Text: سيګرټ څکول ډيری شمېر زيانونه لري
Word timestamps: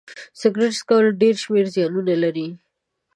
سيګرټ 0.39 0.71
څکول 0.79 1.05
ډيری 1.21 1.39
شمېر 1.43 1.65
زيانونه 1.73 2.13
لري 2.23 2.47